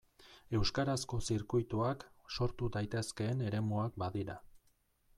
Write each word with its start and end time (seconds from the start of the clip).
Euskarazko 0.59 1.19
zirkuituak 1.27 2.07
sortu 2.39 2.73
daitezkeen 2.79 3.47
eremuak 3.51 4.05
badira. 4.07 4.43